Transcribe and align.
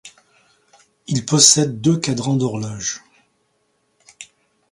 Il 1.05 1.25
possède 1.27 1.79
deux 1.79 1.99
cadrans 1.99 2.33
d'horloge. 2.35 3.03